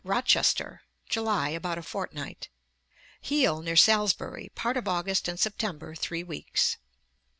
Rochester, 0.03 0.81
July; 1.09 1.49
about 1.49 1.77
a 1.77 1.83
fortnight. 1.83 2.49
Post, 3.21 3.31
iv. 3.33 3.37
233. 3.37 3.37
Heale 3.37 3.61
near 3.61 3.75
Salisbury, 3.75 4.49
part 4.55 4.75
of 4.75 4.87
August 4.87 5.27
and 5.27 5.39
September; 5.39 5.93
three 5.93 6.23
weeks. 6.23 6.77